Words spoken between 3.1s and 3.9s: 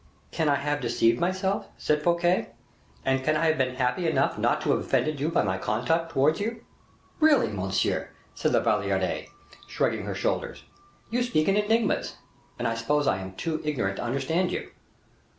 can I have been